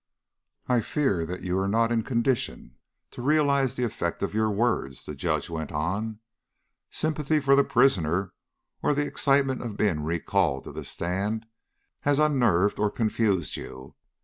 [0.67, 2.75] "I fear that you are not in a condition
[3.11, 6.21] to realize the effect of your words," the Judge went on.
[6.89, 8.33] "Sympathy for the prisoner
[8.81, 11.45] or the excitement of being recalled to the stand
[12.01, 13.93] has unnerved or confused you.